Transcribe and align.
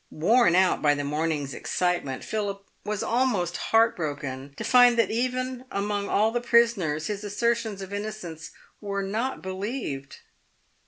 "Worn 0.09 0.55
out 0.55 0.81
by 0.81 0.95
the 0.95 1.03
morning's 1.03 1.53
excitement, 1.53 2.23
Phil 2.23 2.63
was 2.83 3.03
almost 3.03 3.57
heart 3.69 3.95
broken 3.95 4.51
to 4.57 4.63
find 4.63 4.97
that 4.97 5.11
even 5.11 5.63
among 5.69 6.09
all 6.09 6.31
the 6.31 6.41
prisoners 6.41 7.05
his 7.05 7.23
assertions 7.23 7.83
of 7.83 7.93
innocence 7.93 8.49
were 8.79 9.03
not 9.03 9.43
believed. 9.43 10.17